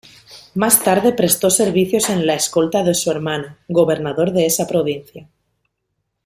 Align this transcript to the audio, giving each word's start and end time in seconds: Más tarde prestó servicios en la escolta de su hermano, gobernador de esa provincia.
Más 0.55 0.83
tarde 0.83 1.13
prestó 1.13 1.51
servicios 1.51 2.09
en 2.09 2.25
la 2.25 2.33
escolta 2.33 2.83
de 2.83 2.95
su 2.95 3.11
hermano, 3.11 3.57
gobernador 3.67 4.31
de 4.33 4.47
esa 4.47 4.65
provincia. 4.65 5.27